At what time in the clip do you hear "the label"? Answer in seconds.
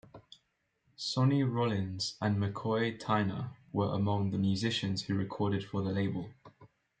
5.83-6.31